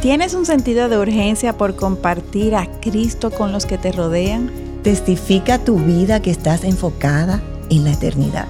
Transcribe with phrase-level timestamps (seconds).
[0.00, 4.50] ¿Tienes un sentido de urgencia por compartir a Cristo con los que te rodean?
[4.82, 8.46] Testifica tu vida que estás enfocada en la eternidad.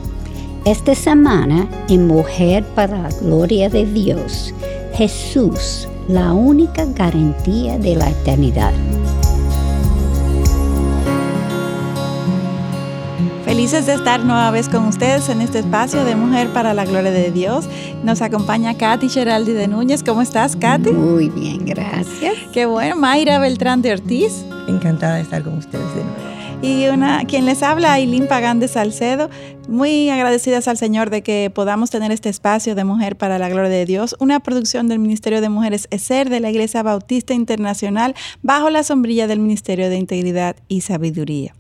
[0.65, 4.55] Esta semana, en Mujer para la Gloria de Dios,
[4.95, 8.73] Jesús, la única garantía de la eternidad.
[13.61, 17.11] Felices de estar nueva vez con ustedes en este espacio de Mujer para la Gloria
[17.11, 17.69] de Dios.
[18.03, 20.03] Nos acompaña Katy Geraldi de Núñez.
[20.03, 20.93] ¿Cómo estás, Katy?
[20.93, 22.37] Muy bien, gracias.
[22.55, 22.97] Qué bueno.
[22.97, 24.47] Mayra Beltrán de Ortiz.
[24.67, 26.31] Encantada de estar con ustedes de nuevo
[26.63, 29.29] y una quien les habla, Aileen Pagán de Salcedo.
[29.69, 33.71] Muy agradecidas al Señor de que podamos tener este espacio de Mujer para la Gloria
[33.71, 38.71] de Dios, una producción del Ministerio de Mujeres ESER de la Iglesia Bautista Internacional bajo
[38.71, 41.55] la sombrilla del Ministerio de Integridad y Sabiduría.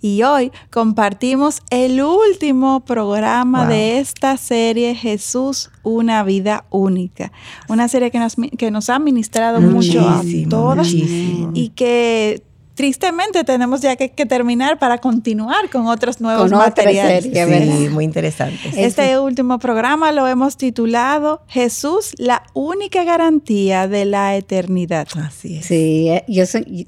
[0.00, 7.32] Y hoy compartimos el último programa de esta serie Jesús, una vida única.
[7.68, 12.42] Una serie que nos, que nos ha ministrado mucho a todas y que
[12.74, 17.24] tristemente tenemos ya que, terminar para continuar con otros nuevos materiales.
[17.24, 18.60] sí, muy interesante.
[18.76, 25.06] Este último programa lo hemos titulado Jesús, la única garantía de la eternidad.
[25.16, 25.66] Así es.
[25.66, 26.44] Sí, eh, yo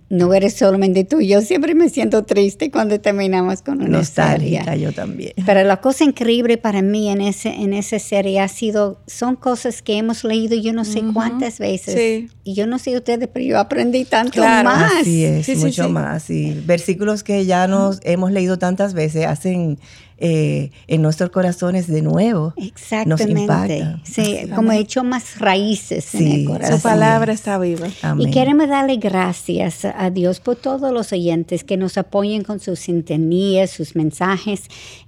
[0.09, 4.92] no eres solamente tú, yo siempre me siento triste cuando terminamos con una Nostálgica, yo
[4.92, 5.33] también.
[5.45, 9.83] Pero la cosa increíble para mí en ese en esa serie ha sido son cosas
[9.83, 11.95] que hemos leído yo no sé cuántas veces.
[11.95, 12.29] Sí.
[12.45, 14.92] Y yo no sé ustedes, pero yo aprendí tanto más.
[15.01, 16.30] Así es, sí, mucho más.
[16.30, 19.78] Y versículos que ya nos hemos leído tantas veces hacen
[20.18, 22.55] eh, en nuestros corazones de nuevo.
[22.56, 23.27] Exactamente.
[23.27, 24.02] Nos impactan.
[24.05, 26.77] Sí, como he hecho más raíces en el corazón.
[26.77, 27.88] Su palabra está viva.
[28.18, 32.78] Y queremos darle gracias a Dios por todos los oyentes que nos apoyen con sus
[32.78, 34.62] sintonías, sus mensajes.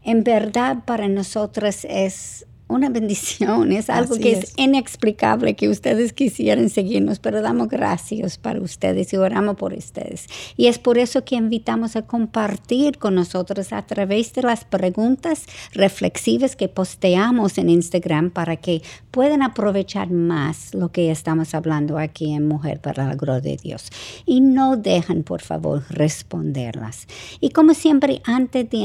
[0.04, 4.52] En verdad, para nosotros es una bendición, es algo que es.
[4.56, 10.26] inexplicable que ustedes quisieran seguirnos, pero damos gracias para ustedes y oramos por ustedes.
[10.56, 15.46] Y es por eso que invitamos a compartir con nosotros a través de las preguntas
[15.72, 22.34] reflexivas que posteamos en Instagram para que puedan aprovechar más lo que estamos hablando aquí
[22.34, 23.90] en Mujer para la Gloria de Dios.
[24.26, 27.06] Y no dejen, por favor, responderlas.
[27.40, 28.76] Y como siempre, antes de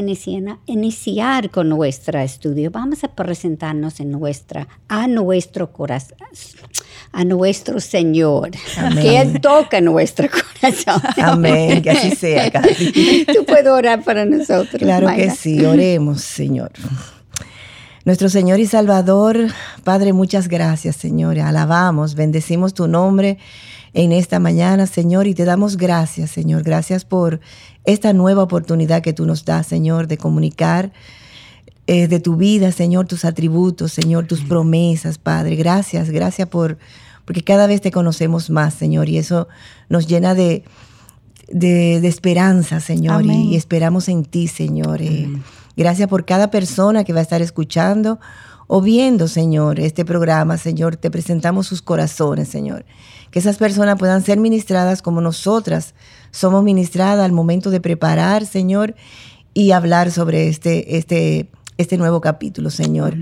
[0.68, 6.18] iniciar con nuestro estudio, vamos a presentar en nuestra, a nuestro corazón,
[7.12, 8.52] a nuestro Señor,
[9.02, 11.02] que Él toca nuestro corazón.
[11.18, 12.52] Amén, que así sea.
[12.52, 14.82] Tú puedes orar para nosotros.
[14.82, 16.72] Claro que sí, oremos, Señor.
[18.06, 19.48] Nuestro Señor y Salvador,
[19.84, 21.40] Padre, muchas gracias, Señor.
[21.40, 23.38] Alabamos, bendecimos tu nombre
[23.94, 26.64] en esta mañana, Señor, y te damos gracias, Señor.
[26.64, 27.40] Gracias por
[27.86, 30.92] esta nueva oportunidad que tú nos das, Señor, de comunicar
[31.88, 35.56] eh, de tu vida, Señor, tus atributos, Señor, tus promesas, Padre.
[35.56, 36.78] Gracias, gracias por,
[37.26, 39.48] porque cada vez te conocemos más, Señor, y eso
[39.90, 40.64] nos llena de,
[41.50, 45.02] de, esperanza, Señor, y, esperamos en ti, Señor.
[45.02, 45.30] Eh,
[45.76, 48.20] gracias por cada persona que va a estar escuchando
[48.68, 50.96] o viendo, Señor, este programa, Señor.
[50.96, 52.86] Te presentamos sus corazones, Señor.
[53.30, 55.96] Que esas personas puedan ser ministradas como nosotras
[56.32, 58.96] somos ministradas al momento de preparar, Señor,
[59.54, 63.16] y hablar sobre este, este este nuevo capítulo, Señor.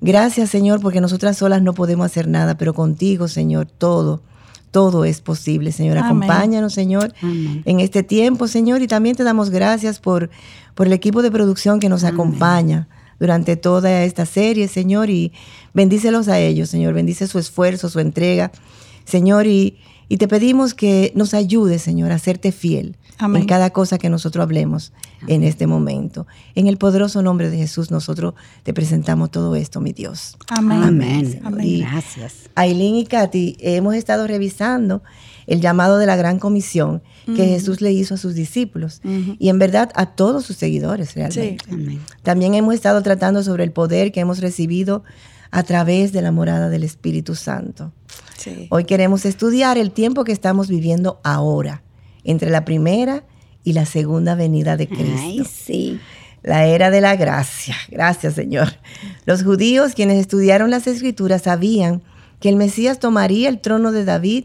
[0.00, 4.22] Gracias, Señor, porque nosotras solas no podemos hacer nada, pero contigo, Señor, todo,
[4.70, 5.98] todo es posible, Señor.
[5.98, 10.30] Acompáñanos, Señor, en este tiempo, Señor, y también te damos gracias por,
[10.74, 15.32] por el equipo de producción que nos acompaña durante toda esta serie, Señor, y
[15.72, 18.52] bendícelos a ellos, Señor, bendice su esfuerzo, su entrega,
[19.04, 19.78] Señor, y,
[20.08, 24.42] y te pedimos que nos ayude, Señor, a serte fiel en cada cosa que nosotros
[24.42, 24.92] hablemos
[25.26, 26.26] en este momento.
[26.54, 30.36] En el poderoso nombre de Jesús, nosotros te presentamos todo esto, mi Dios.
[30.48, 31.40] Amén.
[31.44, 31.80] Amén.
[31.80, 32.50] Gracias.
[32.54, 35.02] Aileen y Katy, hemos estado revisando
[35.46, 39.58] el llamado de la gran comisión que Jesús le hizo a sus discípulos y en
[39.58, 41.64] verdad a todos sus seguidores realmente.
[42.22, 45.02] También hemos estado tratando sobre el poder que hemos recibido
[45.56, 47.90] a través de la morada del Espíritu Santo.
[48.68, 51.82] Hoy queremos estudiar el tiempo que estamos viviendo ahora
[52.24, 53.24] entre la primera
[53.64, 55.18] y la segunda venida de Cristo.
[55.18, 55.98] Ay, sí.
[56.42, 57.74] La era de la gracia.
[57.90, 58.68] Gracias, Señor.
[59.24, 62.02] Los judíos, quienes estudiaron las escrituras, sabían
[62.38, 64.44] que el Mesías tomaría el trono de David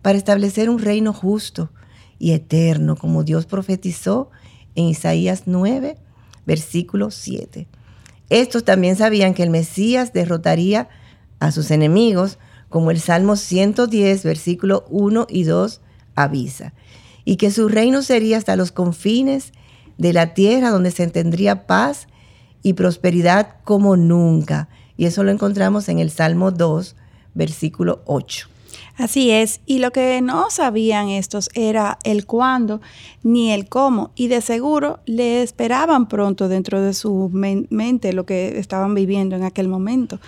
[0.00, 1.70] para establecer un reino justo
[2.18, 4.30] y eterno, como Dios profetizó
[4.74, 5.98] en Isaías 9,
[6.46, 7.68] versículo 7.
[8.30, 10.88] Estos también sabían que el Mesías derrotaría
[11.38, 12.38] a sus enemigos,
[12.68, 15.80] como el Salmo 110, versículo 1 y 2
[16.14, 16.72] avisa
[17.26, 19.52] y que su reino sería hasta los confines
[19.98, 22.06] de la tierra donde se tendría paz
[22.62, 24.68] y prosperidad como nunca.
[24.96, 26.94] Y eso lo encontramos en el Salmo 2,
[27.34, 28.48] versículo 8.
[28.96, 32.80] Así es, y lo que no sabían estos era el cuándo
[33.22, 38.58] ni el cómo, y de seguro le esperaban pronto dentro de su mente lo que
[38.58, 40.20] estaban viviendo en aquel momento.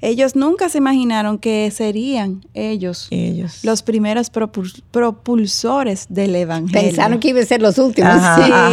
[0.00, 3.62] Ellos nunca se imaginaron que serían ellos, ellos.
[3.62, 6.80] los primeros propulsores del Evangelio.
[6.80, 8.14] Pensaron que iban a ser los últimos.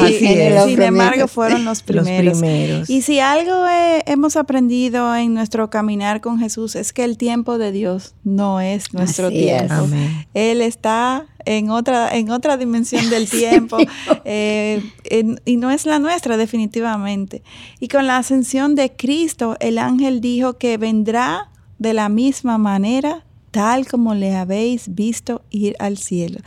[0.07, 2.41] sí, sin embargo fueron los primeros.
[2.89, 3.65] Y si algo
[4.05, 8.93] hemos aprendido en nuestro caminar con Jesús es que el tiempo de Dios no es
[8.93, 9.42] nuestro tiempo.
[10.33, 13.77] Él está en otra, en otra dimensión del tiempo
[14.25, 14.81] eh,
[15.45, 17.43] y no es la nuestra definitivamente.
[17.79, 21.49] Y con la ascensión de Cristo, el ángel dijo que vendrá
[21.79, 26.39] de la misma manera tal como le habéis visto ir al cielo.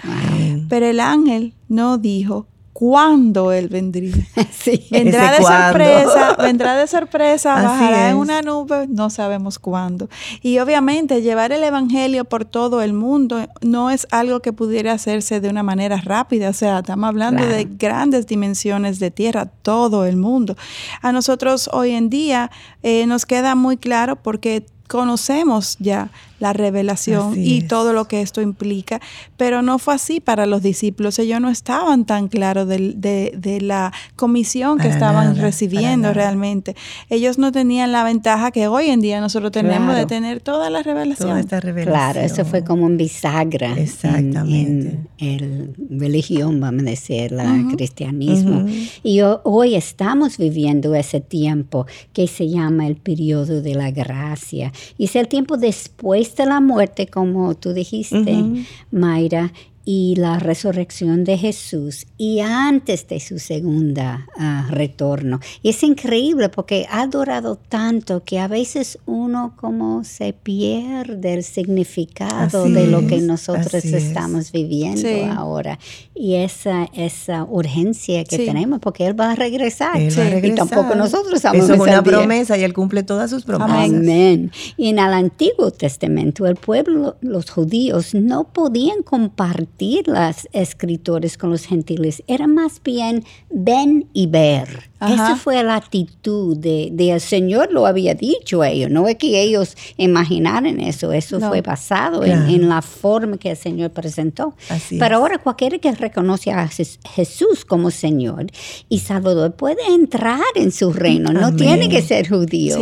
[0.68, 4.12] Pero el ángel no dijo cuándo él vendría.
[4.90, 10.10] vendrá de sorpresa, vendrá de sorpresa, bajará en una nube, no sabemos cuándo.
[10.42, 15.40] Y obviamente llevar el evangelio por todo el mundo no es algo que pudiera hacerse
[15.40, 20.18] de una manera rápida, o sea, estamos hablando de grandes dimensiones de tierra, todo el
[20.18, 20.54] mundo.
[21.00, 22.50] A nosotros hoy en día
[22.82, 28.40] eh, nos queda muy claro porque conocemos ya la revelación y todo lo que esto
[28.40, 29.00] implica,
[29.36, 31.18] pero no fue así para los discípulos.
[31.18, 36.76] Ellos no estaban tan claros de, la comisión que estaban recibiendo realmente.
[37.08, 40.82] Ellos no tenían la ventaja que hoy en día nosotros tenemos de tener toda la
[40.82, 41.30] revelación.
[41.30, 41.94] Toda esta revelación.
[41.94, 44.98] Claro, eso fue como un bisagra Exactamente.
[45.18, 48.66] en, el religión, vamos a decir, el cristianismo.
[49.02, 54.72] Y hoy estamos viviendo ese tiempo que se llama el periodo de la gracia.
[54.98, 58.44] Y es el tiempo después de la muerte, como tú dijiste,
[58.90, 59.52] Mayra,
[59.88, 65.38] y la resurrección de Jesús y antes de su segunda ah, retorno.
[65.62, 71.44] Y es increíble porque ha durado tanto que a veces uno como se pierde el
[71.44, 75.78] significado de lo que nosotros estamos viviendo ahora.
[76.16, 80.00] Y esa, esa urgencia que tenemos porque Él va a regresar.
[80.00, 83.88] Y tampoco nosotros Eso es una promesa y Él cumple todas sus promesas.
[83.88, 84.50] Amén.
[84.76, 89.75] Y en el Antiguo Testamento el pueblo, los judíos, no podían compartir
[90.06, 94.90] las escritores con los gentiles, era más bien ven y ver.
[94.98, 99.42] Esa fue la actitud de, el Señor, lo había dicho a ellos, no es que
[99.42, 104.54] ellos imaginaran eso, eso fue basado en, la forma que el Señor presentó.
[104.98, 108.46] Pero ahora cualquiera que reconoce a Jesús como Señor
[108.88, 112.78] y Salvador puede entrar en su reino, no tiene que ser judío.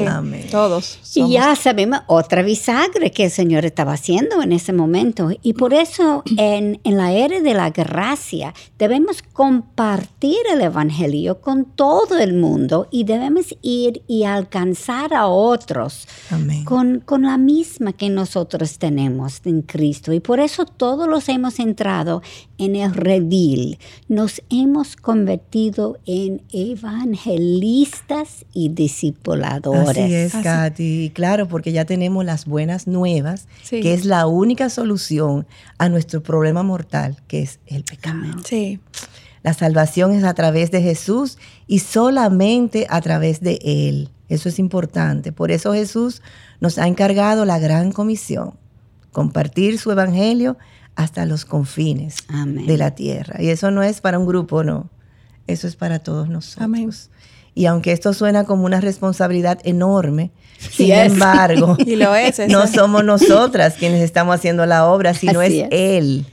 [0.50, 0.98] Todos.
[1.14, 5.30] Y ya sabemos otra bisagra que el Señor estaba haciendo en ese momento.
[5.42, 11.64] Y por eso en, en la era de la gracia debemos compartir el Evangelio con
[11.64, 16.06] todo el mundo y debemos ir y alcanzar a otros
[16.64, 20.12] Con, con la misma que nosotros tenemos en Cristo.
[20.12, 22.22] Y por eso todos los hemos entrado
[22.58, 23.78] en el redil.
[24.08, 29.88] Nos hemos convertido en evangelistas y discipuladores.
[29.88, 31.12] Así es, Katy.
[31.14, 35.46] Claro, porque ya tenemos las buenas nuevas, que es la única solución
[35.78, 38.24] a nuestro problema mortal, que es el pecado.
[38.44, 38.80] Sí.
[39.42, 41.36] La salvación es a través de Jesús
[41.66, 44.08] y solamente a través de Él.
[44.28, 45.32] Eso es importante.
[45.32, 46.22] Por eso Jesús
[46.60, 48.54] nos ha encargado la gran comisión,
[49.12, 50.56] compartir su evangelio
[50.96, 53.42] hasta los confines de la tierra.
[53.42, 54.90] Y eso no es para un grupo, no.
[55.46, 57.10] Eso es para todos nosotros.
[57.54, 61.76] Y aunque esto suena como una responsabilidad enorme, sin embargo,
[62.48, 66.26] no somos nosotras quienes estamos haciendo la obra, sino es Él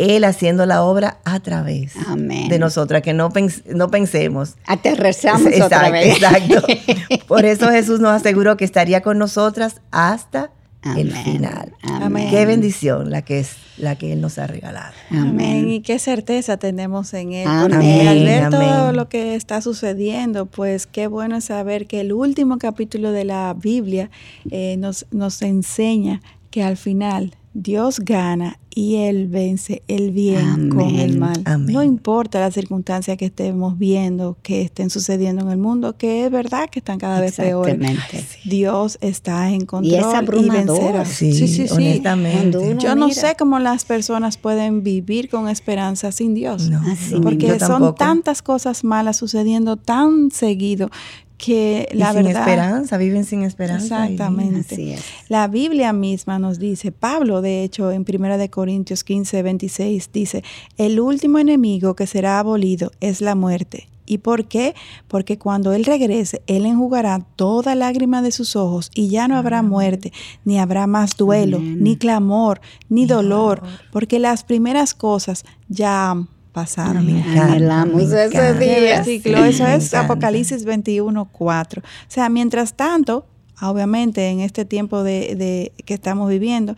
[0.00, 3.30] él haciendo la obra a través de nosotras, que no,
[3.66, 4.54] no pensemos.
[4.66, 6.16] Aterrizamos otra vez.
[6.16, 6.62] Exacto.
[7.28, 10.52] Por eso Jesús nos aseguró que estaría con nosotras hasta
[10.82, 11.74] el final.
[11.82, 12.30] Amén.
[12.30, 14.92] Qué bendición la que es la que Él nos ha regalado.
[15.10, 15.68] Amén.
[15.68, 17.48] Y qué certeza tenemos en Él.
[17.62, 22.58] Porque al ver todo lo que está sucediendo, pues qué bueno saber que el último
[22.58, 24.10] capítulo de la Biblia
[24.50, 26.20] eh, nos, nos enseña
[26.50, 31.42] que al final Dios gana y Él vence el bien con el mal.
[31.66, 36.30] No importa la circunstancia que estemos viendo, que estén sucediendo en el mundo, que es
[36.30, 37.78] verdad que están cada vez peor.
[38.44, 41.04] Dios está en control y, vencerá.
[41.04, 42.02] Sí, sí, sí.
[42.78, 46.70] Yo no sé cómo las personas pueden vivir con esperanza sin Dios.
[47.22, 50.90] porque son tantas cosas malas sucediendo tan seguido
[51.40, 54.04] que la sin verdad, esperanza, viven sin esperanza.
[54.04, 54.98] Exactamente.
[55.28, 60.44] La Biblia misma nos dice, Pablo, de hecho, en 1 de Corintios 15, 26, dice,
[60.76, 64.74] el último enemigo que será abolido es la muerte ¿Y por qué?
[65.06, 69.62] Porque cuando Él regrese, Él enjugará toda lágrima de sus ojos y ya no habrá
[69.62, 70.12] muerte,
[70.44, 76.16] ni habrá más duelo, ni clamor, ni dolor, porque las primeras cosas ya
[76.52, 77.08] pasaron.
[77.08, 79.00] Anhelamos ese día.
[79.00, 81.82] Eso es Apocalipsis 21, 4.
[81.82, 83.26] O sea, mientras tanto,
[83.60, 86.76] obviamente en este tiempo de, que estamos viviendo,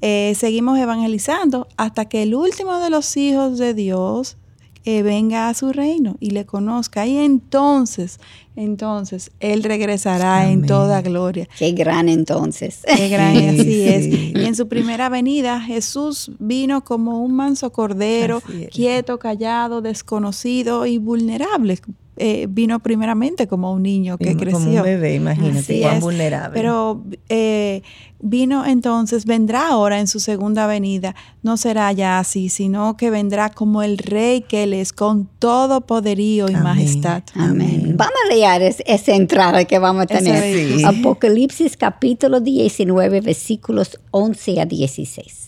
[0.00, 4.36] eh, seguimos evangelizando hasta que el último de los hijos de Dios
[4.84, 7.06] eh, venga a su reino y le conozca.
[7.06, 8.20] Y entonces,
[8.54, 11.48] entonces, Él regresará en toda gloria.
[11.58, 12.82] Qué gran entonces.
[12.96, 14.06] Qué gran, así es.
[14.06, 20.98] Y en su primera venida, Jesús vino como un manso cordero, quieto, callado, desconocido y
[20.98, 21.78] vulnerable
[22.16, 24.58] eh, vino primeramente como un niño que creció.
[24.58, 26.54] Como un bebé, imagínate, cuán vulnerable.
[26.54, 27.82] Pero eh,
[28.20, 33.50] vino entonces, vendrá ahora en su segunda venida, no será ya así, sino que vendrá
[33.50, 37.22] como el rey que él es, con todo poderío y majestad.
[37.34, 37.94] Amén.
[37.96, 40.84] Vamos a leer esa entrada que vamos a tener.
[40.84, 45.44] Apocalipsis capítulo 19, versículos 11 a 16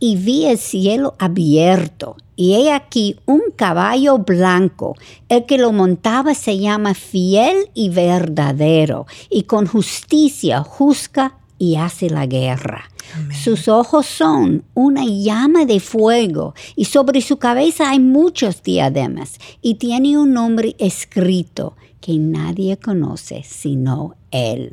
[0.00, 4.96] y vi el cielo abierto, y he aquí un caballo blanco.
[5.28, 12.08] El que lo montaba se llama fiel y verdadero, y con justicia juzga y hace
[12.08, 12.84] la guerra.
[13.44, 19.74] Sus ojos son una llama de fuego, y sobre su cabeza hay muchos diademas, y
[19.74, 24.72] tiene un nombre escrito que nadie conoce sino Él.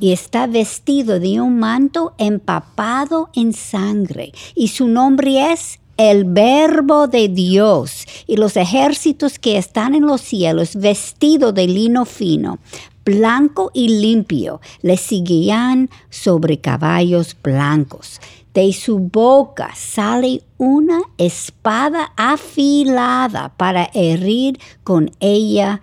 [0.00, 4.32] Y está vestido de un manto empapado en sangre.
[4.54, 8.06] Y su nombre es el verbo de Dios.
[8.26, 12.58] Y los ejércitos que están en los cielos, vestido de lino fino,
[13.04, 18.20] blanco y limpio, le seguían sobre caballos blancos.
[18.52, 25.82] De su boca sale una espada afilada para herir con ella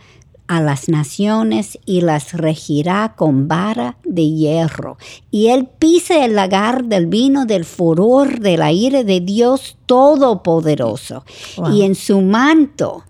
[0.55, 4.97] a las naciones y las regirá con vara de hierro.
[5.31, 11.25] Y él pisa el lagar del vino del furor del aire de Dios Todopoderoso.
[11.71, 13.03] Y en su manto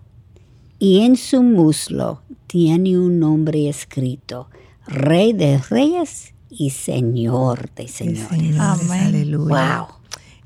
[0.78, 4.48] y en su muslo tiene un nombre escrito,
[4.86, 8.58] Rey de Reyes y Señor de Señores.
[8.58, 8.90] Amén.
[8.90, 9.78] Aleluya.
[9.78, 9.86] Wow.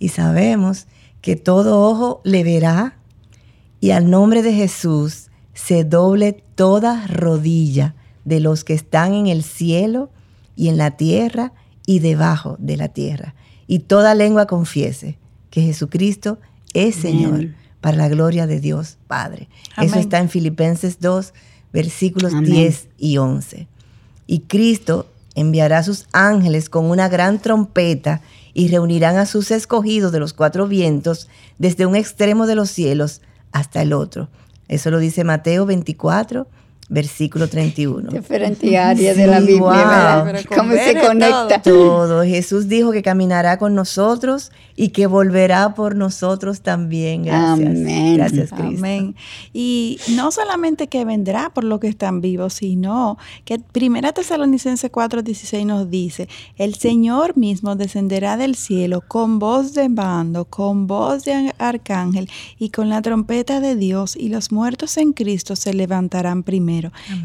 [0.00, 0.86] Y sabemos
[1.20, 2.96] que todo ojo le verá
[3.80, 5.27] y al nombre de Jesús
[5.64, 10.08] se doble toda rodilla de los que están en el cielo
[10.54, 11.52] y en la tierra
[11.84, 13.34] y debajo de la tierra.
[13.66, 15.18] Y toda lengua confiese
[15.50, 16.38] que Jesucristo
[16.74, 17.48] es Señor
[17.80, 19.48] para la gloria de Dios Padre.
[19.76, 21.34] Eso está en Filipenses 2,
[21.72, 23.66] versículos 10 y 11.
[24.28, 28.20] Y Cristo enviará a sus ángeles con una gran trompeta
[28.54, 33.22] y reunirán a sus escogidos de los cuatro vientos desde un extremo de los cielos
[33.50, 34.28] hasta el otro.
[34.68, 36.46] Eso lo dice Mateo 24,
[36.88, 38.10] versículo 31.
[38.10, 41.60] Diferente área de la Biblia, ¿Cómo se conecta?
[41.62, 42.24] Todo.
[42.24, 47.24] Jesús dijo que caminará con nosotros y que volverá por nosotros también.
[47.24, 47.68] Gracias.
[47.68, 48.16] Amén.
[48.16, 48.78] Gracias, Cristo.
[48.78, 49.14] Amén.
[49.52, 55.66] Y no solamente que vendrá por lo que están vivos, sino que Primera Tesalonicense 4:16
[55.66, 61.52] nos dice, el Señor mismo descenderá del cielo con voz de mando, con voz de
[61.58, 66.77] arcángel y con la trompeta de Dios y los muertos en Cristo se levantarán primero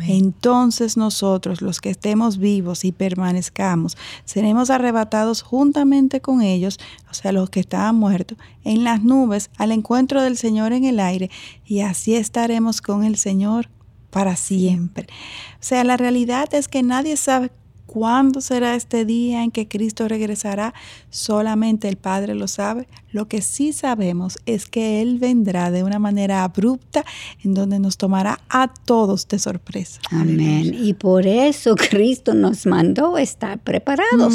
[0.07, 6.79] entonces nosotros, los que estemos vivos y permanezcamos, seremos arrebatados juntamente con ellos,
[7.10, 11.00] o sea, los que estaban muertos, en las nubes al encuentro del Señor en el
[11.00, 11.29] aire,
[11.65, 13.69] y así estaremos con el Señor
[14.10, 15.07] para siempre.
[15.55, 17.51] O sea, la realidad es que nadie sabe
[17.93, 20.73] ¿Cuándo será este día en que Cristo regresará?
[21.12, 22.88] Solamente el Padre lo sabe.
[23.12, 27.05] Lo que sí sabemos es que Él vendrá de una manera abrupta
[27.43, 30.01] en donde nos tomará a todos de sorpresa.
[30.09, 30.75] Amén.
[30.75, 34.33] Y por eso Cristo nos mandó estar preparados.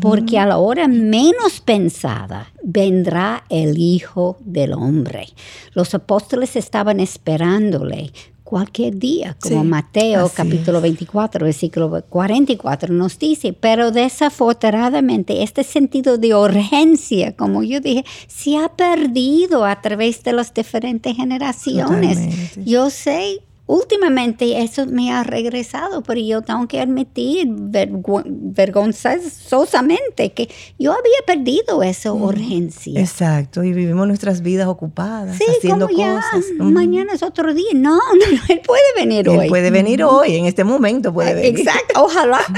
[0.00, 5.26] Porque a la hora menos pensada vendrá el Hijo del Hombre.
[5.74, 8.12] Los apóstoles estaban esperándole
[8.50, 16.34] cualquier día, como Mateo capítulo 24, versículo 44 nos dice, pero desafortunadamente este sentido de
[16.34, 22.56] urgencia, como yo dije, se ha perdido a través de las diferentes generaciones.
[22.66, 23.38] Yo sé
[23.70, 31.82] últimamente eso me ha regresado, pero yo tengo que admitir vergonzosamente que yo había perdido
[31.82, 33.00] esa urgencia.
[33.00, 36.44] Exacto, y vivimos nuestras vidas ocupadas, sí, haciendo como ya, cosas.
[36.58, 37.70] Mañana es otro día.
[37.74, 39.44] No, no, él puede venir hoy.
[39.44, 41.60] Él puede venir hoy, en este momento puede venir.
[41.60, 42.40] Exacto, ojalá.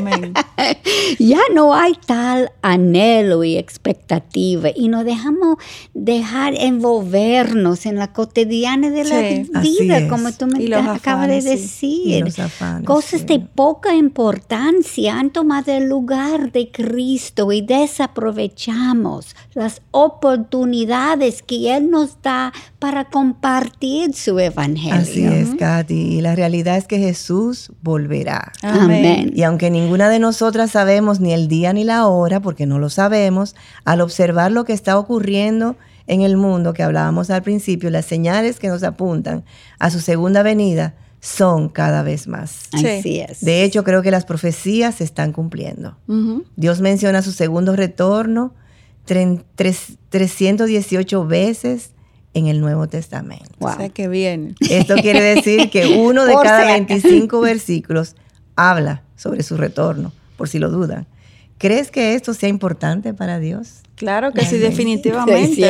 [0.00, 0.34] Amén.
[1.18, 5.56] ya no hay tal anhelo y expectativa y nos dejamos
[5.94, 12.24] dejar envolvernos en la cotidiana de la vida, como tú me acabas de decir.
[12.84, 21.76] Cosas de poca importancia han tomado el lugar de Cristo y desaprovechamos las oportunidades que
[21.76, 24.94] Él nos da para compartir su evangelio.
[24.94, 25.94] Así es, Katy.
[25.94, 28.52] Y la realidad es que Jesús volverá.
[28.62, 29.32] Amén.
[29.34, 32.90] Y aunque ninguna de nosotras sabemos ni el día ni la hora, porque no lo
[32.90, 35.74] sabemos, al observar lo que está ocurriendo
[36.06, 39.42] en el mundo que hablábamos al principio, las señales que nos apuntan
[39.80, 42.68] a su segunda venida son cada vez más.
[42.72, 43.40] Así es.
[43.40, 45.96] De hecho, creo que las profecías se están cumpliendo.
[46.54, 48.54] Dios menciona su segundo retorno
[49.06, 51.90] 318 veces
[52.32, 53.50] en el Nuevo Testamento.
[53.58, 54.54] O sea que bien.
[54.60, 58.14] Esto quiere decir que uno de cada 25 versículos
[58.68, 61.06] habla sobre su retorno, por si lo dudan.
[61.58, 63.82] ¿Crees que esto sea importante para Dios?
[64.00, 65.60] Claro que sí, definitivamente.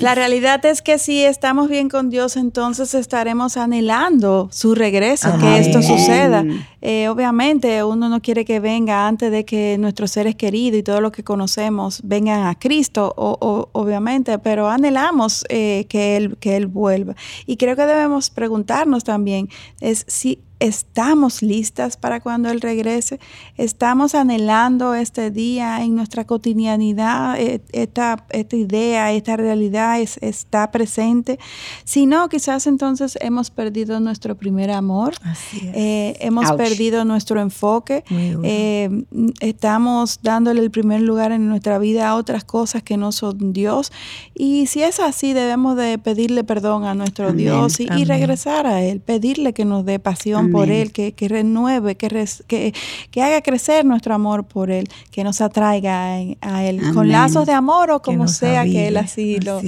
[0.00, 5.58] la, realidad es que si estamos bien con Dios, entonces estaremos anhelando su regreso, que
[5.58, 6.44] esto suceda.
[6.82, 11.00] Eh, obviamente, uno no quiere que venga antes de que nuestros seres queridos y todo
[11.00, 16.66] lo que conocemos vengan a Cristo, o, obviamente, pero anhelamos eh, que, él, que Él
[16.66, 17.14] vuelva.
[17.46, 19.48] Y creo que debemos preguntarnos también,
[19.80, 23.18] es si estamos listas para cuando Él regrese,
[23.56, 30.70] estamos anhelando este día en nuestra cotidianidad, eh, esta, esta idea, esta realidad es, está
[30.70, 31.38] presente.
[31.84, 35.14] Si no, quizás entonces hemos perdido nuestro primer amor,
[35.54, 39.04] eh, hemos perdido nuestro enfoque, eh,
[39.40, 43.92] estamos dándole el primer lugar en nuestra vida a otras cosas que no son Dios.
[44.34, 48.82] Y si es así, debemos de pedirle perdón a nuestro Dios y, y, regresar a
[48.82, 52.72] Él, pedirle que nos dé pasión por Él, que, renueve, que,
[53.10, 57.52] que, haga crecer nuestro amor por Él, que nos atraiga a, Él, con lazos de
[57.52, 59.60] amor o como sea que Él así, lo,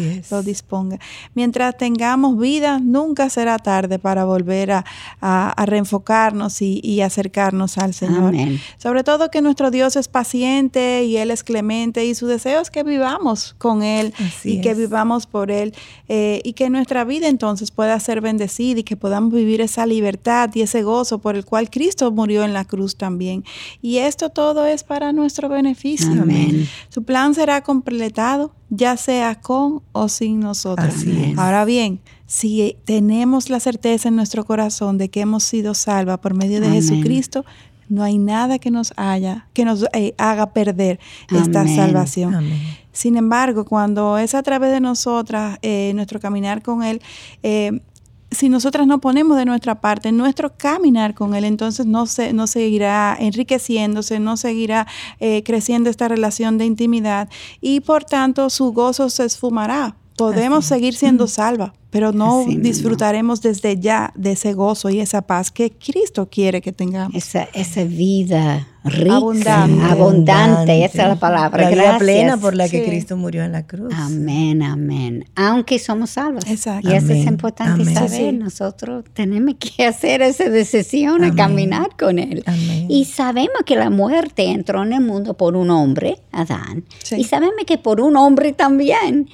[0.43, 0.99] disponga.
[1.35, 4.85] Mientras tengamos vida, nunca será tarde para volver a,
[5.67, 8.35] reenfocarnos y, acercarnos al Señor.
[8.79, 12.71] Sobre todo que nuestro Dios es paciente y Él es clemente y su deseo es
[12.71, 15.75] que vivamos con Él y que vivamos por Él
[16.09, 20.51] eh, y que nuestra vida entonces pueda ser bendecida y que podamos vivir esa libertad
[20.55, 23.45] y ese gozo por el cual Cristo murió en la cruz también.
[23.83, 26.11] Y esto todo es para nuestro beneficio.
[26.11, 26.67] Amén.
[26.89, 30.95] Su plan será completado, ya sea con o sin nosotros.
[31.37, 36.33] Ahora bien, si tenemos la certeza en nuestro corazón de que hemos sido salvas por
[36.35, 37.45] medio de Jesucristo,
[37.91, 42.51] no hay nada que nos haya, que nos eh, haga perder esta salvación.
[42.93, 47.03] Sin embargo, cuando es a través de nosotras, eh, nuestro caminar con Él,
[47.43, 47.81] eh,
[48.33, 52.47] si nosotras no ponemos de nuestra parte nuestro caminar con Él, entonces no, se, no
[52.47, 54.87] seguirá enriqueciéndose, no seguirá
[55.21, 57.29] eh, creciendo esta relación de intimidad
[57.61, 59.97] y por tanto su gozo se esfumará.
[60.23, 65.51] Podemos seguir siendo salvas, pero no disfrutaremos desde ya de ese gozo y esa paz
[65.51, 67.15] que Cristo quiere que tengamos.
[67.15, 71.65] Esa, esa vida rica, abundante, abundante, esa es la palabra.
[71.65, 73.93] La vida plena por la que Cristo murió en la cruz.
[73.95, 75.25] Amén, amén.
[75.35, 76.45] Aunque somos salvos.
[76.47, 76.89] Exacto.
[76.91, 78.35] Y eso es importante saber.
[78.35, 82.45] Nosotros tenemos que hacer esa decisión a caminar con Él.
[82.89, 86.85] Y sabemos que la muerte entró en el mundo por un hombre, Adán.
[87.17, 89.29] Y sabemos que por un hombre también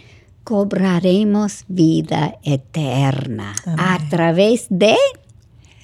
[0.48, 4.96] cobraremos vida eterna a través de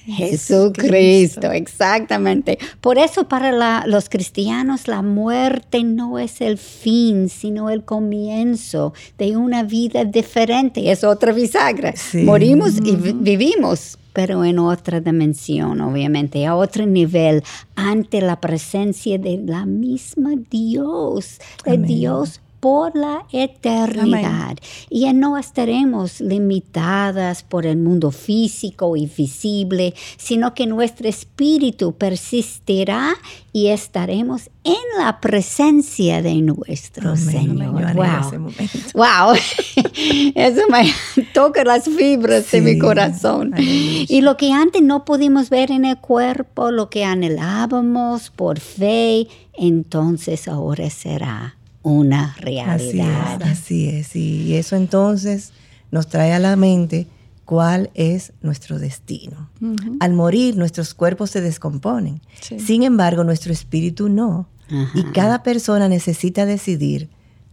[0.07, 2.57] Jesucristo, exactamente.
[2.81, 9.37] Por eso para los cristianos la muerte no es el fin, sino el comienzo de
[9.37, 10.91] una vida diferente.
[10.91, 11.93] Es otra bisagra.
[12.15, 17.43] Morimos y vivimos, pero en otra dimensión, obviamente, a otro nivel,
[17.75, 24.57] ante la presencia de la misma Dios, de Dios por la eternidad.
[24.89, 33.13] Y no estaremos limitadas por el mundo físico y visible, sino que nuestro espíritu persistirá
[33.53, 37.93] y estaremos en la presencia de nuestro Señor.
[37.93, 38.51] wow.
[38.95, 39.35] wow.
[40.33, 40.91] Eso me
[41.35, 43.53] toca las fibras de mi corazón.
[43.59, 49.27] Y lo que antes no pudimos ver en el cuerpo, lo que anhelábamos por fe,
[49.53, 53.43] entonces ahora será una realidad.
[53.43, 55.53] Así es, Y eso entonces
[55.91, 57.07] nos trae a la mente
[57.45, 59.51] cuál es nuestro destino.
[59.99, 62.21] Al morir, nuestros cuerpos se descomponen.
[62.41, 64.49] Sin embargo, nuestro espíritu no.
[64.95, 67.09] Y cada persona necesita decidir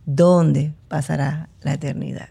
[0.06, 2.30] dónde pasará la eternidad.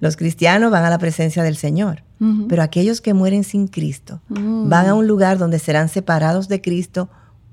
[0.00, 2.04] Los cristianos van a la presencia del Señor,
[2.46, 7.08] pero aquellos que mueren sin Cristo van a un lugar donde serán separados de Cristo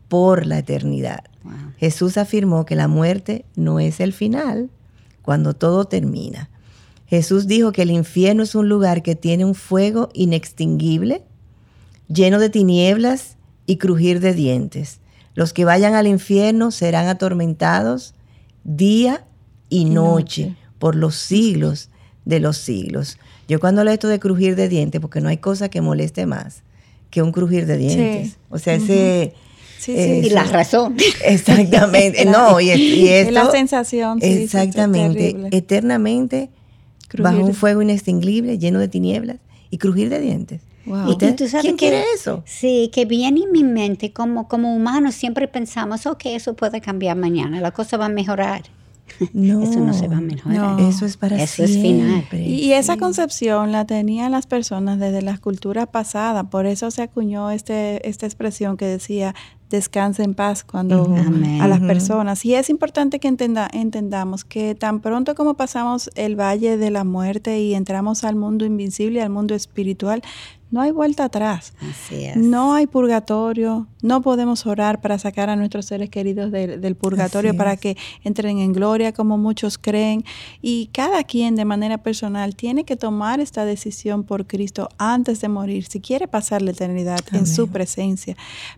[0.08, 1.24] por la eternidad.
[1.78, 4.70] Jesús afirmó que la muerte no es el final,
[5.22, 6.50] cuando todo termina.
[7.06, 11.24] Jesús dijo que el infierno es un lugar que tiene un fuego inextinguible,
[12.10, 15.00] lleno de tinieblas y crujir de dientes.
[15.36, 18.14] Los que vayan al infierno serán atormentados
[18.64, 19.26] día
[19.70, 21.90] y, noche, por los siglos
[22.26, 23.18] de los siglos.
[23.48, 26.64] Yo cuando leo esto de crujir de dientes, porque no hay cosa que moleste más
[27.10, 28.38] que un crujir de dientes.
[28.50, 29.34] O sea, ese...
[29.78, 30.96] Sí, y la razón.
[31.26, 32.26] Exactamente.
[32.26, 34.20] no, y, y la sensación.
[34.22, 35.36] exactamente.
[35.52, 36.50] eternamente
[37.18, 39.38] bajo un fuego inextinguible, lleno de tinieblas
[39.70, 40.62] y crujir de dientes.
[40.86, 41.18] Wow.
[41.18, 42.44] ¿Quién quiere eso?
[42.46, 47.18] Sí, que viene en mi mente, como, como humanos siempre pensamos, ok, eso puede cambiar
[47.18, 48.64] mañana, la cosa va a mejorar.
[49.34, 50.80] No, eso no se va a mejorar.
[50.82, 52.26] Eso es para eso Es final.
[52.34, 57.52] Y, esa concepción la tenían las personas desde las culturas pasadas, por eso se acuñó
[57.52, 59.34] este, esta expresión que decía
[59.70, 61.14] descanse en paz cuando
[61.62, 62.46] a las personas.
[62.46, 67.04] Y es importante que entenda, entendamos que tan pronto como pasamos el valle de la
[67.04, 70.22] muerte y entramos al mundo invisible, al mundo espiritual,
[70.70, 71.74] no hay vuelta atrás.
[71.80, 72.36] Así es.
[72.36, 73.88] No hay purgatorio.
[74.02, 78.74] No podemos orar para sacar a nuestros seres queridos del purgatorio para que entren en
[78.74, 80.24] gloria como muchos creen.
[80.62, 85.48] Y cada quien de manera personal tiene que tomar esta decisión por Cristo antes de
[85.48, 88.36] morir, si quiere pasar la eternidad en su presencia.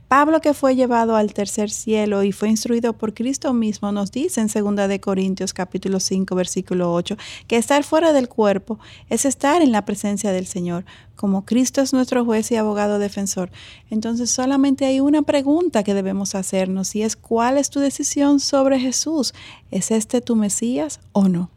[0.07, 4.41] Pablo que fue llevado al tercer cielo y fue instruido por Cristo mismo nos dice
[4.41, 9.61] en 2 de Corintios capítulo 5 versículo 8 que estar fuera del cuerpo es estar
[9.61, 10.85] en la presencia del Señor
[11.19, 13.51] como Cristo es nuestro juez y abogado defensor.
[13.89, 18.79] Entonces solamente hay una pregunta que debemos hacernos y es ¿cuál es tu decisión sobre
[18.79, 19.33] Jesús?
[19.69, 21.49] ¿Es este tu Mesías o no?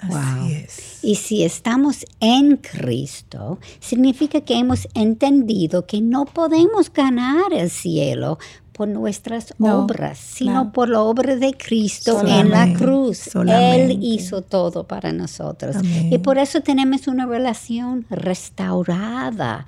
[0.00, 0.98] Así es.
[1.02, 8.40] Y si estamos en Cristo, significa que hemos entendido que no podemos ganar el cielo
[8.76, 13.30] por nuestras obras, sino por la obra de Cristo en la cruz.
[13.34, 15.76] Él hizo todo para nosotros.
[15.82, 19.66] Y por eso tenemos una relación restaurada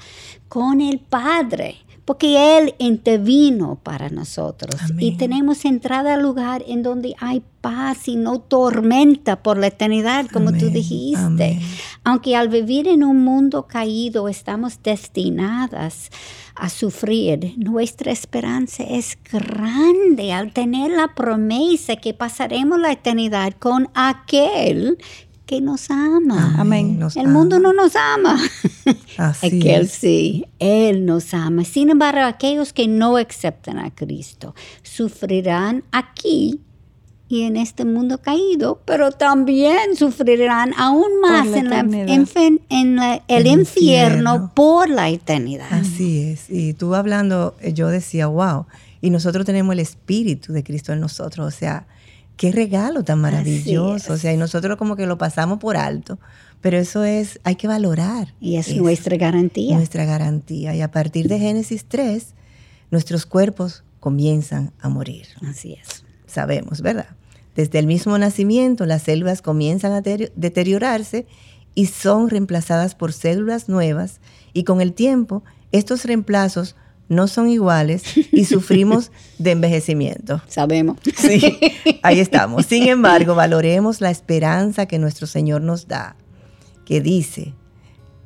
[0.48, 7.14] con el Padre porque Él intervino para nosotros y tenemos entrada al lugar en donde
[7.20, 11.60] hay paz y no tormenta por la eternidad, como tú dijiste.
[12.04, 16.08] Aunque al vivir en un mundo caído estamos destinadas
[16.58, 23.88] a sufrir, nuestra esperanza es grande al tener la promesa que pasaremos la eternidad con
[23.94, 24.98] aquel
[25.46, 26.56] que nos ama.
[26.58, 27.00] Amén.
[27.16, 28.38] el mundo no nos ama.
[29.16, 31.64] Así Aquel sí, Él nos ama.
[31.64, 36.60] Sin embargo, aquellos que no aceptan a Cristo sufrirán aquí
[37.28, 41.70] y en este mundo caído, pero también sufrirán aún más en,
[43.28, 45.68] el, infierno por la eternidad.
[45.70, 46.48] Así es.
[46.48, 48.66] Y tú hablando, eh, yo decía, wow,
[49.02, 51.86] y nosotros tenemos el Espíritu de Cristo en nosotros, o sea,
[52.38, 54.14] qué regalo tan maravilloso.
[54.14, 56.18] O sea, y nosotros como que lo pasamos por alto.
[56.62, 58.34] Pero eso es, hay que valorar.
[58.40, 59.76] Y es nuestra garantía.
[59.76, 60.74] Nuestra garantía.
[60.74, 62.34] Y a partir de Génesis 3,
[62.90, 65.26] nuestros cuerpos comienzan a morir.
[65.42, 66.04] Así es.
[66.28, 67.08] Sabemos, ¿verdad?
[67.56, 71.26] Desde el mismo nacimiento, las células comienzan a deteriorarse
[71.74, 74.20] y son reemplazadas por células nuevas.
[74.52, 76.76] Y con el tiempo, estos reemplazos
[77.08, 80.40] no son iguales y sufrimos de envejecimiento.
[80.46, 80.98] Sabemos.
[81.16, 81.58] Sí,
[82.02, 82.66] ahí estamos.
[82.66, 86.16] Sin embargo, valoremos la esperanza que nuestro Señor nos da,
[86.84, 87.54] que dice,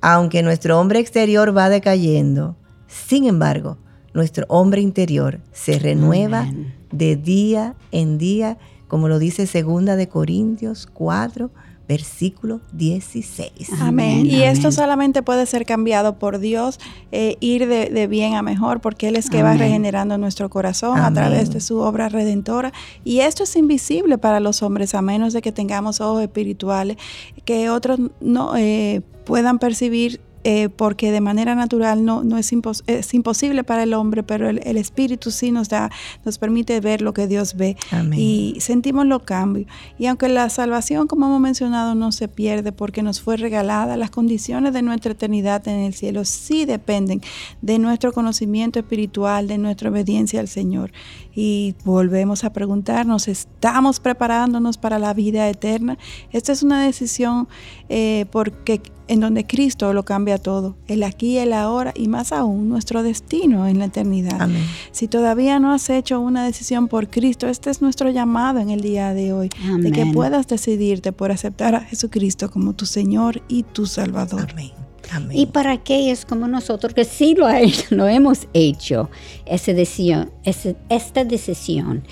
[0.01, 3.79] aunque nuestro hombre exterior va decayendo, sin embargo,
[4.15, 6.47] nuestro hombre interior se renueva
[6.91, 11.51] de día en día, como lo dice segunda de Corintios 4,
[11.89, 13.51] versículo 16.
[13.81, 14.25] Amén.
[14.25, 16.79] Y esto solamente puede ser cambiado por Dios,
[17.11, 21.13] eh, ir de, bien a mejor, porque Él es que va regenerando nuestro corazón a
[21.13, 22.73] través de su obra redentora.
[23.05, 26.97] Y esto es invisible para los hombres, a menos de que tengamos ojos espirituales,
[27.45, 32.53] que otros no eh, puedan percibir eh, porque de manera natural no, no es,
[32.87, 35.91] es, imposible para el hombre, pero el, Espíritu sí nos da,
[36.25, 37.77] nos permite ver lo que Dios ve
[38.13, 39.69] y sentimos los cambios.
[39.99, 44.11] Y aunque la salvación, como hemos mencionado, no se pierde porque nos fue regalada, las
[44.11, 47.23] condiciones de nuestra eternidad en el cielo sí dependen
[47.61, 50.93] de nuestro conocimiento espiritual, de nuestra obediencia al Señor.
[51.35, 55.99] Y volvemos a preguntarnos, ¿estamos preparándonos para la vida eterna?
[56.31, 57.49] Esta es una decisión
[57.89, 62.69] eh, porque en donde Cristo lo cambia todo, el aquí, el ahora y más aún
[62.69, 64.49] nuestro destino en la eternidad.
[64.91, 68.81] Si todavía no has hecho una decisión por Cristo, este es nuestro llamado en el
[68.81, 73.65] día de hoy, de que puedas decidirte por aceptar a Jesucristo como tu Señor y
[73.65, 74.49] tu Salvador.
[74.51, 74.82] Amén.
[75.31, 77.47] Y para aquellos como nosotros que sí lo,
[77.91, 79.11] lo hemos hecho,
[79.47, 82.03] esa decisión, esta decisión,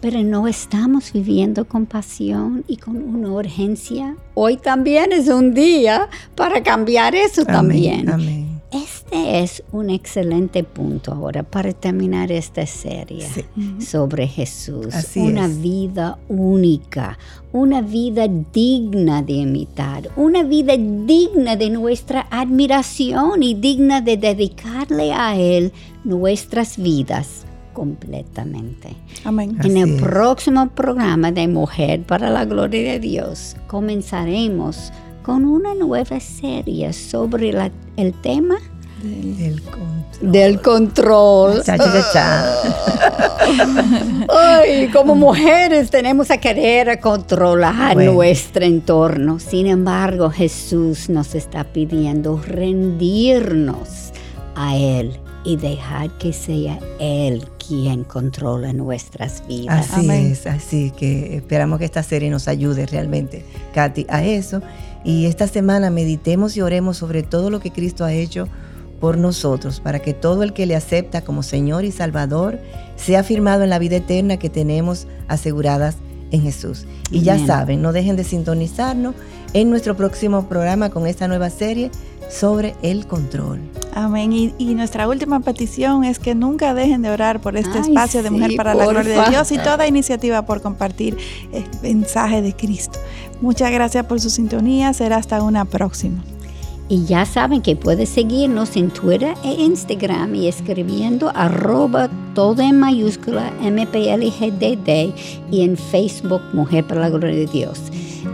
[0.00, 6.08] pero no estamos viviendo con pasión y con una urgencia, hoy también es un día
[6.34, 8.08] para cambiar eso también.
[8.08, 8.49] Amén.
[8.72, 13.26] Este es un excelente punto ahora para terminar esta serie
[13.80, 14.94] sobre Jesús.
[15.16, 17.18] una vida única,
[17.52, 25.12] una vida digna de imitar, una vida digna de nuestra admiración y digna de dedicarle
[25.12, 25.72] a Él
[26.04, 28.90] nuestras vidas completamente.
[29.24, 29.56] Amén.
[29.64, 34.92] En el próximo programa de Mujer para la Gloria de Dios comenzaremos
[35.30, 37.50] con una nueva serie sobre
[37.96, 38.56] el tema
[39.00, 40.32] del, control.
[40.32, 41.62] Del control.
[44.28, 49.38] Ay, como mujeres tenemos que querer controlar nuestro entorno.
[49.38, 54.10] Sin embargo, Jesús nos está pidiendo rendirnos
[54.56, 59.92] a Él y dejar que sea Él quien controle nuestras vidas.
[59.92, 64.60] Así es, así que esperamos que esta serie nos ayude realmente, Katy, a eso.
[65.04, 68.48] Y esta semana meditemos y oremos sobre todo lo que Cristo ha hecho
[69.00, 72.58] por nosotros, para que todo el que le acepta como Señor y Salvador
[72.96, 75.96] sea firmado en la vida eterna que tenemos aseguradas
[76.30, 76.86] en Jesús.
[77.10, 79.14] Y ya saben, no dejen de sintonizarnos
[79.54, 81.90] en nuestro próximo programa con esta nueva serie
[82.30, 83.60] sobre el control.
[83.94, 84.32] Amén.
[84.32, 88.52] Y, nuestra última petición es que nunca dejen de orar por este espacio de Mujer
[88.56, 91.16] para la Gloria de Dios y toda iniciativa por compartir
[91.52, 92.98] el mensaje de Cristo.
[93.40, 94.92] Muchas gracias por su sintonía.
[94.92, 96.22] Será hasta una próxima.
[96.88, 102.80] Y ya saben que pueden seguirnos en Twitter e Instagram y escribiendo arroba todo en
[102.80, 105.14] mayúscula MPLGDD
[105.52, 107.78] y en Facebook Mujer para la Gloria de Dios.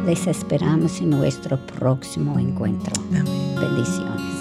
[0.07, 2.93] Les esperamos en nuestro próximo encuentro.
[3.11, 4.36] Bendiciones.